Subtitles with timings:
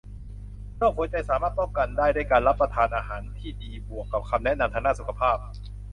[0.77, 5.37] โรคหัวใจสามารถป้องกันได้ด้วยการรับประทานอาหารที่ดีบวกกับคำแนะนำทางด้านสุขภาพ